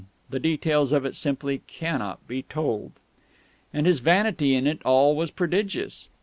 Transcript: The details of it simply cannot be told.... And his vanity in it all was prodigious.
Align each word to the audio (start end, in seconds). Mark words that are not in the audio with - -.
The 0.31 0.39
details 0.39 0.91
of 0.93 1.05
it 1.05 1.13
simply 1.15 1.61
cannot 1.67 2.27
be 2.27 2.41
told.... 2.41 2.93
And 3.71 3.85
his 3.85 3.99
vanity 3.99 4.55
in 4.55 4.65
it 4.65 4.81
all 4.83 5.15
was 5.15 5.29
prodigious. 5.29 6.07